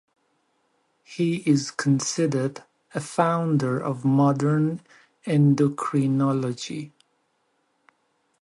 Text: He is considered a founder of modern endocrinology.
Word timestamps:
He 1.03 1.47
is 1.47 1.69
considered 1.69 2.63
a 2.95 2.99
founder 2.99 3.77
of 3.79 4.03
modern 4.03 4.79
endocrinology. 5.27 6.89